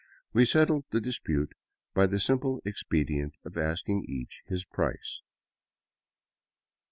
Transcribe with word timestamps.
We 0.33 0.47
settled 0.47 0.85
the 0.89 0.99
dispute 0.99 1.53
by 1.93 2.07
the 2.07 2.19
simple 2.19 2.59
expedient 2.65 3.35
of 3.45 3.55
asking 3.55 4.05
each 4.07 4.41
his 4.47 4.65
price. 4.65 5.21